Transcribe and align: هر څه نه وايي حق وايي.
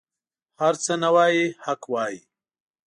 هر 0.61 0.73
څه 0.83 0.93
نه 1.03 1.09
وايي 1.15 1.45
حق 1.63 1.81
وايي. 1.93 2.19